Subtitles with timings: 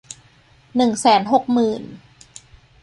[0.75, 1.81] หนึ่งแสนหกหมื่น